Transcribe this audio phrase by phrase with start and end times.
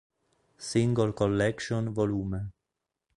[0.57, 2.49] Single Collection Vol.